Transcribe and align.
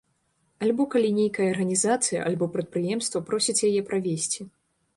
Альбо 0.67 0.85
калі 0.93 1.11
нейкая 1.17 1.45
арганізацыя 1.51 2.23
альбо 2.31 2.49
прадпрыемства 2.57 3.25
просяць 3.31 3.59
яе 3.69 3.81
правесці. 3.91 4.51